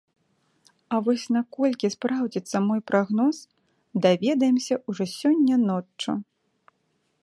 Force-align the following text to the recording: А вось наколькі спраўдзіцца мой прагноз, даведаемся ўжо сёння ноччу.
А 0.95 0.99
вось 1.07 1.25
наколькі 1.35 1.91
спраўдзіцца 1.95 2.57
мой 2.69 2.81
прагноз, 2.91 3.35
даведаемся 4.07 4.75
ўжо 4.89 5.03
сёння 5.19 5.55
ноччу. 5.71 6.21